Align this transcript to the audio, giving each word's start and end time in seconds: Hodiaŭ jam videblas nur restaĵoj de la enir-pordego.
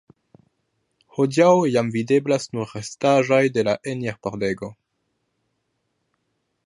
Hodiaŭ 1.17 1.49
jam 1.73 1.91
videblas 1.97 2.49
nur 2.55 2.73
restaĵoj 2.79 3.41
de 3.59 3.65
la 3.69 3.77
enir-pordego. 3.93 4.71